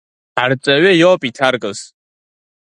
Ҳарҵаҩы 0.37 0.91
иоуп 0.95 1.21
иҭаркыз… 1.29 1.79